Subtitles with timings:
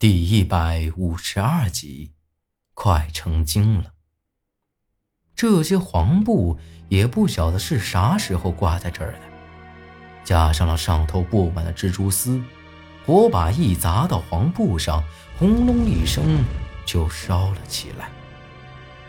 [0.00, 2.12] 第一百五十二集，
[2.72, 3.92] 快成精了。
[5.36, 6.58] 这些黄布
[6.88, 9.20] 也不晓得是啥时候挂在这儿的，
[10.24, 12.42] 加上了上头布满了蜘蛛丝，
[13.04, 15.04] 火把一砸到黄布上，
[15.38, 16.42] 轰隆一声
[16.86, 18.08] 就烧了起来。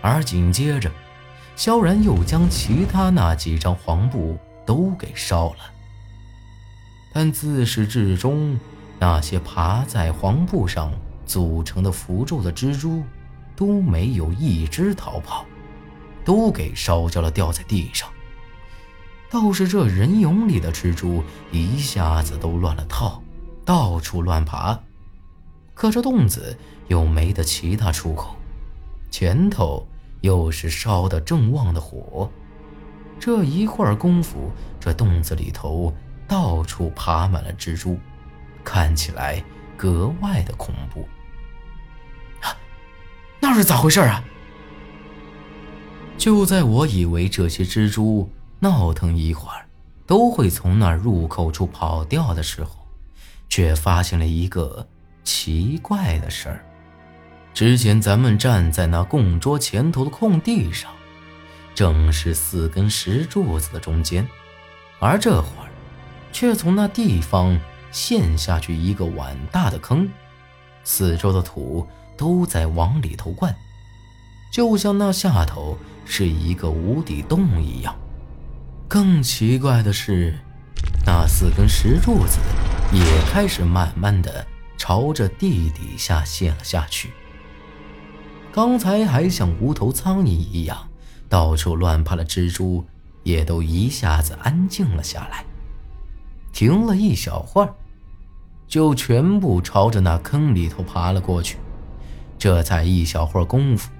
[0.01, 0.91] 而紧接着，
[1.55, 5.71] 萧然又将其他那几张黄布都给烧了，
[7.13, 8.59] 但自始至终。
[9.01, 10.93] 那些爬在黄布上
[11.25, 13.03] 组成的符咒的蜘蛛，
[13.55, 15.43] 都没有一只逃跑，
[16.23, 18.07] 都给烧焦了，掉在地上。
[19.27, 23.19] 倒是这人俑里的蜘蛛一下子都乱了套，
[23.65, 24.79] 到处乱爬。
[25.73, 26.55] 可这洞子
[26.87, 28.35] 又没得其他出口，
[29.09, 29.83] 前头
[30.19, 32.29] 又是烧得正旺的火，
[33.19, 35.91] 这一会儿功夫，这洞子里头
[36.27, 37.97] 到处爬满了蜘蛛。
[38.63, 39.43] 看起来
[39.75, 41.07] 格外的恐怖。
[42.41, 42.55] 啊，
[43.39, 44.23] 那是咋回事啊？
[46.17, 49.65] 就在我以为这些蜘蛛闹腾一会儿
[50.05, 52.85] 都会从那入口处跑掉的时候，
[53.49, 54.87] 却发现了一个
[55.23, 56.65] 奇怪的事儿。
[57.53, 60.91] 之前咱们站在那供桌前头的空地上，
[61.73, 64.27] 正是四根石柱子的中间，
[64.99, 65.69] 而这会儿
[66.31, 67.59] 却从那地方。
[67.91, 70.09] 陷下去一个碗大的坑，
[70.83, 71.85] 四周的土
[72.17, 73.55] 都在往里头灌，
[74.51, 77.95] 就像那下头是一个无底洞一样。
[78.87, 80.37] 更奇怪的是，
[81.05, 82.39] 那四根石柱子
[82.91, 84.45] 也开始慢慢的
[84.77, 87.11] 朝着地底下陷了下去。
[88.51, 90.89] 刚才还像无头苍蝇一样
[91.29, 92.85] 到处乱爬的蜘蛛，
[93.23, 95.45] 也都一下子安静了下来，
[96.51, 97.73] 停了一小会儿。
[98.71, 101.57] 就全部朝着那坑里头爬了过去。
[102.39, 103.91] 这才一小会儿功夫，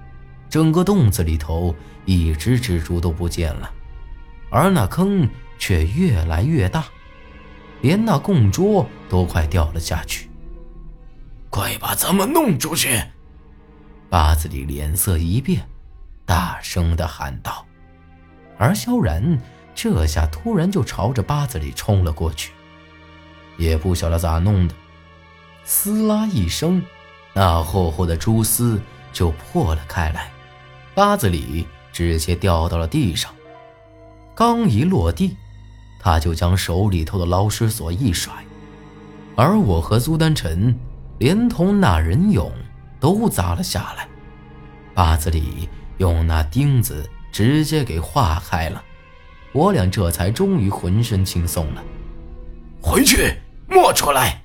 [0.48, 1.74] 整个洞子里头
[2.06, 3.70] 一只蜘蛛都不见了，
[4.48, 5.28] 而那坑
[5.58, 6.86] 却越来越大，
[7.82, 10.30] 连那供桌都快掉了下去。
[11.50, 12.98] 快把咱们弄出去！
[14.08, 15.68] 八子里脸色一变，
[16.24, 17.66] 大声的喊道。
[18.56, 19.38] 而萧然
[19.74, 22.52] 这下突然就朝着八子里冲了过去。
[23.56, 24.74] 也不晓得咋弄的，
[25.64, 26.82] 撕拉一声，
[27.32, 28.80] 那厚厚的蛛丝
[29.12, 30.30] 就破了开来，
[30.94, 33.30] 八子里直接掉到了地上。
[34.34, 35.36] 刚一落地，
[36.00, 38.32] 他就将手里头的捞尸索一甩，
[39.36, 40.74] 而我和苏丹晨
[41.18, 42.50] 连同那人俑
[42.98, 44.08] 都砸了下来。
[44.94, 48.82] 八子里用那钉子直接给划开了，
[49.52, 51.82] 我俩这才终于浑身轻松了。
[52.82, 53.38] 回去，
[53.68, 54.42] 莫出来！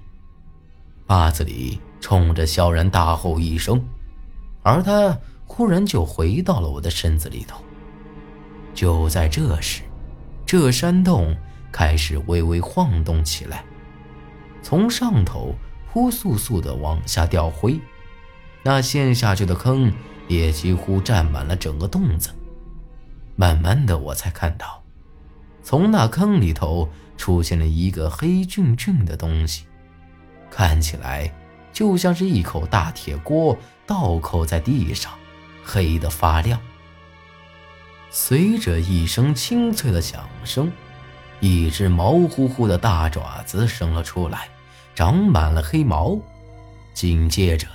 [1.07, 3.83] 坝子里冲着萧然大吼一声，
[4.61, 5.17] 而他
[5.47, 7.59] 忽然就回到了我的身子里头。
[8.75, 9.81] 就在这时，
[10.45, 11.35] 这山洞
[11.71, 13.65] 开始微微晃动起来，
[14.61, 15.55] 从上头
[15.91, 17.79] 扑簌簌的往下掉灰，
[18.61, 19.91] 那陷下去的坑
[20.27, 22.29] 也几乎占满了整个洞子。
[23.35, 24.83] 慢慢的，我才看到，
[25.63, 26.87] 从那坑里头。
[27.17, 29.65] 出现了一个黑俊俊的东西，
[30.49, 31.33] 看起来
[31.73, 35.11] 就像是一口大铁锅倒扣在地上，
[35.63, 36.59] 黑的发亮。
[38.09, 40.71] 随着一声清脆的响声，
[41.41, 44.47] 一只毛乎乎的大爪子伸了出来，
[44.95, 46.17] 长满了黑毛。
[46.93, 47.67] 紧接着，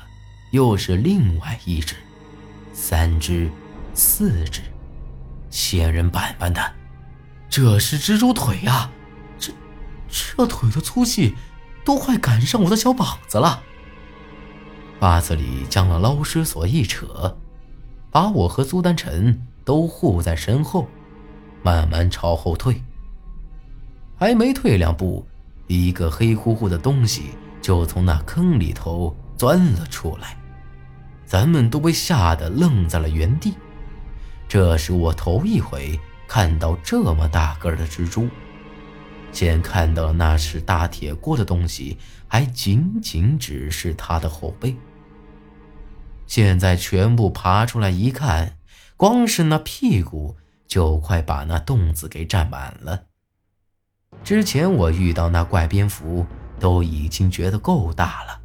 [0.50, 1.94] 又是另外一只，
[2.72, 3.48] 三只，
[3.94, 4.62] 四只，
[5.48, 6.72] 仙人板板的，
[7.48, 8.90] 这是蜘蛛腿呀！
[10.12, 11.34] 这腿的粗细，
[11.84, 13.62] 都快赶上我的小膀子了。
[15.00, 17.36] 八子里将那捞尸索一扯，
[18.10, 20.86] 把我和苏丹晨都护在身后，
[21.62, 22.80] 慢慢朝后退。
[24.18, 25.26] 还没退两步，
[25.66, 27.30] 一个黑乎乎的东西
[27.60, 30.36] 就从那坑里头钻了出来，
[31.24, 33.54] 咱们都被吓得愣在了原地。
[34.46, 35.98] 这是我头一回
[36.28, 38.28] 看到这么大个的蜘蛛。
[39.32, 41.96] 先看到那是大铁锅的东西，
[42.28, 44.76] 还仅仅只是他的后背。
[46.26, 48.58] 现在全部爬出来一看，
[48.96, 50.36] 光是那屁股
[50.68, 53.04] 就快把那洞子给占满了。
[54.22, 56.26] 之前我遇到那怪蝙蝠
[56.60, 58.40] 都已经觉得够大了，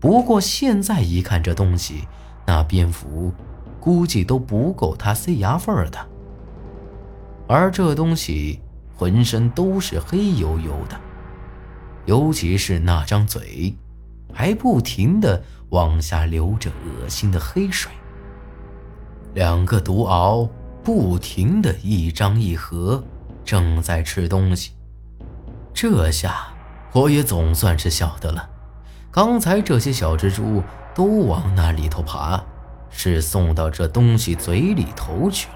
[0.00, 2.08] 不过现在一看这东西，
[2.44, 3.32] 那蝙蝠
[3.78, 6.08] 估计都不够它塞牙缝的。
[7.46, 8.60] 而这东西。
[8.96, 10.98] 浑身都是黑油油的，
[12.06, 13.76] 尤其是那张嘴，
[14.32, 17.92] 还不停的往下流着恶心的黑水。
[19.34, 20.48] 两个毒鳌
[20.82, 23.04] 不停的一张一合，
[23.44, 24.72] 正在吃东西。
[25.74, 26.48] 这下
[26.92, 28.48] 我也总算是晓得了，
[29.10, 30.62] 刚才这些小蜘蛛
[30.94, 32.42] 都往那里头爬，
[32.88, 35.54] 是送到这东西嘴里头去了。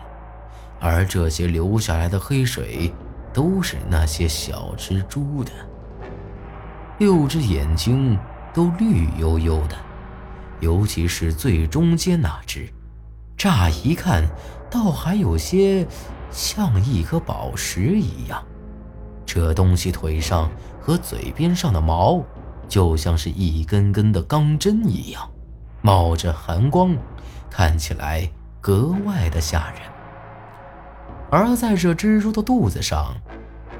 [0.79, 2.93] 而这些流下来的黑水，
[3.33, 5.51] 都是那些小蜘蛛的。
[6.99, 8.19] 六只眼睛
[8.53, 9.77] 都绿油油的，
[10.61, 12.69] 尤其是最中间那只，
[13.37, 14.29] 乍一看
[14.71, 15.87] 倒还有些
[16.31, 18.43] 像一颗宝石一样。
[19.25, 20.51] 这东西腿上
[20.81, 22.23] 和嘴边上的毛，
[22.69, 25.31] 就像是一根根的钢针一样，
[25.83, 26.97] 冒着寒光，
[27.49, 28.31] 看起来
[28.61, 29.81] 格外的吓人。
[31.31, 33.15] 而在这蜘蛛的肚子上，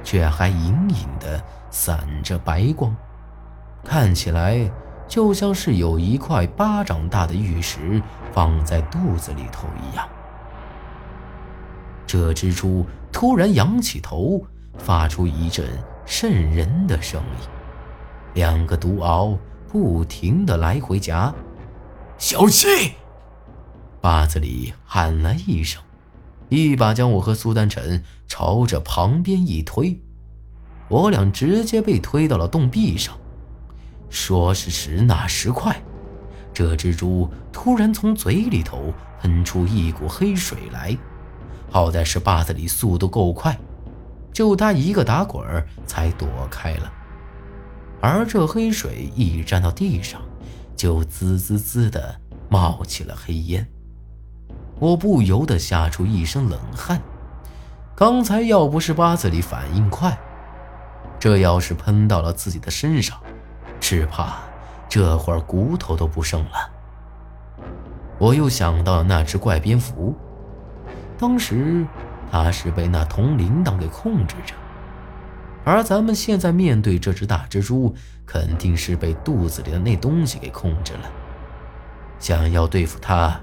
[0.03, 2.95] 却还隐隐的散着白光，
[3.83, 4.71] 看起来
[5.07, 8.01] 就像是有一块巴掌大的玉石
[8.31, 10.07] 放在肚子里头一样。
[12.07, 14.41] 这蜘蛛突然仰起头，
[14.77, 15.67] 发出一阵
[16.05, 17.47] 瘆人的声音，
[18.33, 19.37] 两个毒鳌
[19.67, 21.33] 不停的来回夹，
[22.17, 22.93] 小心！
[23.99, 25.81] 巴子里喊了一声。
[26.51, 29.97] 一把将我和苏丹晨朝着旁边一推，
[30.89, 33.17] 我俩直接被推到了洞壁上。
[34.09, 35.81] 说时迟，那时快，
[36.53, 40.97] 这蜘蛛突然从嘴里头喷出一股黑水来。
[41.69, 43.57] 好在是坝子里速度够快，
[44.33, 46.91] 就他一个打滚才躲开了。
[48.01, 50.21] 而这黑水一沾到地上，
[50.75, 52.19] 就滋滋滋的
[52.49, 53.65] 冒起了黑烟。
[54.81, 56.99] 我不由得吓出一身冷汗。
[57.95, 60.17] 刚才要不是八子里反应快，
[61.19, 63.15] 这要是喷到了自己的身上，
[63.79, 64.39] 只怕
[64.89, 66.67] 这会儿骨头都不剩了。
[68.17, 70.15] 我又想到了那只怪蝙蝠，
[71.15, 71.85] 当时
[72.31, 74.55] 它是被那铜铃铛给控制着，
[75.63, 77.93] 而咱们现在面对这只大蜘蛛，
[78.25, 81.01] 肯定是被肚子里的那东西给控制了。
[82.17, 83.39] 想要对付它。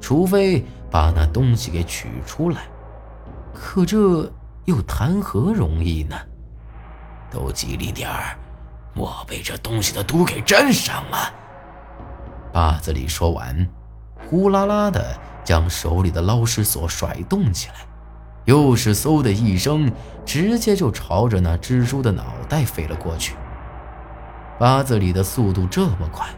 [0.00, 2.62] 除非把那东西给取出来，
[3.52, 4.30] 可这
[4.64, 6.16] 又谈何容易呢？
[7.30, 8.36] 都机灵点儿，
[8.94, 11.34] 莫被这东西的毒给沾上了。
[12.52, 13.68] 八子里说完，
[14.28, 17.74] 呼啦啦的将手里的捞尸索甩动起来，
[18.44, 19.90] 又是嗖的一声，
[20.24, 23.34] 直接就朝着那蜘蛛的脑袋飞了过去。
[24.58, 26.28] 八子里的速度这么快，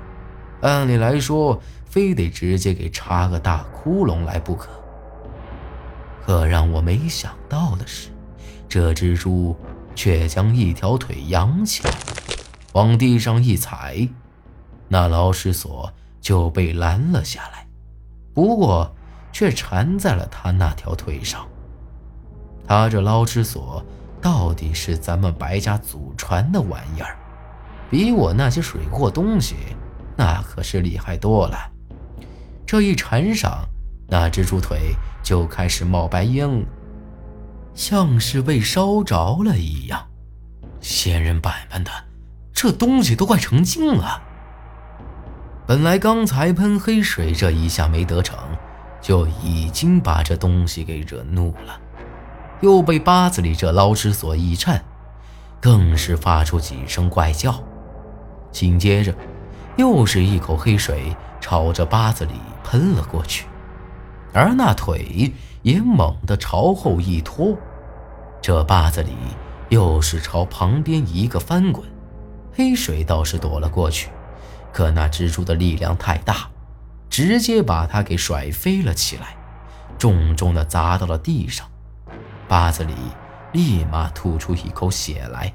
[0.63, 1.61] 按理来说。
[1.89, 4.69] 非得直接给插个大窟窿来不可。
[6.25, 8.11] 可让我没想到的是，
[8.69, 9.57] 这只猪
[9.95, 11.95] 却将一条腿扬起来，
[12.73, 14.07] 往地上一踩，
[14.89, 15.91] 那捞尸索
[16.21, 17.67] 就被拦了下来。
[18.35, 18.95] 不过，
[19.33, 21.47] 却缠在了他那条腿上。
[22.67, 23.83] 他这捞尸索
[24.21, 27.17] 到底是咱们白家祖传的玩意儿，
[27.91, 29.57] 比我那些水货东西
[30.15, 31.57] 那可是厉害多了。
[32.69, 33.67] 这一缠上，
[34.09, 36.67] 那蜘蛛腿就开始冒白烟，
[37.73, 40.07] 像是被烧着了一样。
[40.79, 41.91] 仙人板板的，
[42.53, 44.23] 这东西都快成精了。
[45.67, 48.39] 本来刚才喷黑水这一下没得逞，
[49.01, 51.81] 就已经把这东西给惹怒了，
[52.61, 54.85] 又被八子里这捞尸索一颤，
[55.59, 57.65] 更是发出几声怪叫。
[58.53, 59.15] 紧接着，
[59.79, 62.35] 又是一口黑水朝着八子里。
[62.71, 63.47] 喷了过去，
[64.35, 65.33] 而那腿
[65.63, 67.57] 也猛地朝后一拖，
[68.43, 69.15] 这八子里
[69.71, 71.83] 又是朝旁边一个翻滚，
[72.53, 74.11] 黑水倒是躲了过去，
[74.71, 76.51] 可那蜘蛛的力量太大，
[77.09, 79.35] 直接把他给甩飞了起来，
[79.97, 81.67] 重重的砸到了地上，
[82.47, 82.93] 八子里
[83.53, 85.51] 立马吐出一口血来，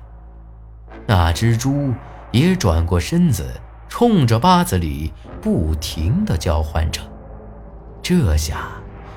[1.05, 1.93] 那蜘蛛
[2.31, 3.61] 也转过身子。
[3.93, 6.99] 冲着八子里不停的叫唤着，
[8.01, 8.71] 这下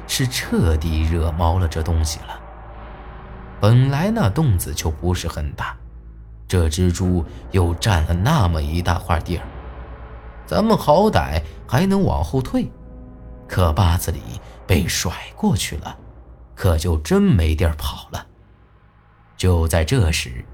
[0.07, 2.39] 是彻底惹毛了这东西了。
[3.59, 5.75] 本来那洞子就不是很大，
[6.47, 9.47] 这蜘蛛又占了那么一大块地儿，
[10.45, 12.71] 咱们好歹还能往后退，
[13.49, 14.21] 可八子里
[14.67, 15.97] 被甩过去了，
[16.55, 18.27] 可就真没地儿跑了。
[19.39, 20.45] 就在这时，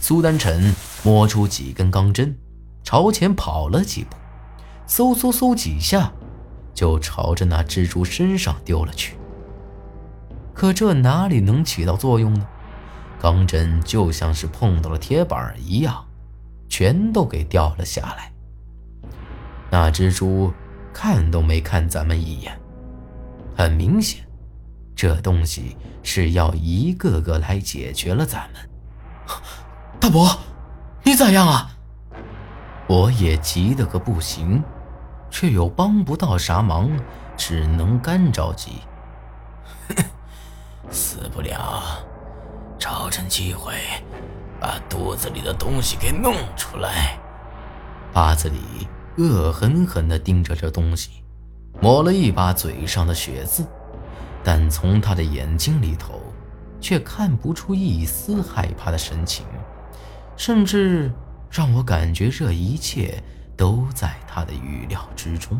[0.00, 2.36] 苏丹臣摸出几根钢针。
[2.88, 4.16] 朝前跑了几步，
[4.88, 6.10] 嗖嗖嗖几下，
[6.72, 9.14] 就朝着那蜘蛛身上丢了去。
[10.54, 12.48] 可这哪里能起到作用呢？
[13.20, 16.02] 钢针就像是碰到了铁板一样，
[16.70, 18.32] 全都给掉了下来。
[19.70, 20.50] 那蜘蛛
[20.90, 22.58] 看都没看咱们一眼。
[23.54, 24.24] 很明显，
[24.96, 28.70] 这东西是要一个个来解决了咱们。
[30.00, 30.26] 大伯，
[31.02, 31.74] 你咋样啊？
[32.88, 34.64] 我也急得个不行，
[35.30, 36.90] 却又帮不到啥忙，
[37.36, 38.80] 只能干着急。
[40.90, 41.82] 死不了，
[42.78, 43.74] 找趁机会
[44.58, 47.18] 把肚子里的东西给弄出来。
[48.10, 51.22] 八子里恶狠狠地盯着这东西，
[51.82, 53.66] 抹了一把嘴上的血渍，
[54.42, 56.22] 但从他的眼睛里头，
[56.80, 59.44] 却看不出一丝害怕的神情，
[60.38, 61.12] 甚至。
[61.50, 63.22] 让我感觉这一切
[63.56, 65.58] 都在他的预料之中。